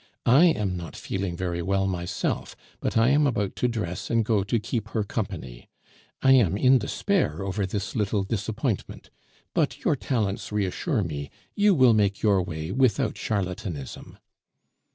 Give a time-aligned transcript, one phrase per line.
[0.25, 4.43] I am not feeling very well myself, but I am about to dress and go
[4.43, 5.69] to keep her company.
[6.23, 9.11] I am in despair over this little disappointment;
[9.53, 14.17] but your talents reassure me, you will make your way without charlatanism."